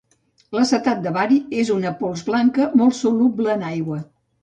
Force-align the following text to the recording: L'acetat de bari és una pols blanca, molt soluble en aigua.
L'acetat 0.55 1.03
de 1.03 1.11
bari 1.19 1.37
és 1.65 1.71
una 1.77 1.93
pols 2.01 2.25
blanca, 2.33 2.71
molt 2.83 3.01
soluble 3.05 3.57
en 3.61 3.71
aigua. 3.79 4.05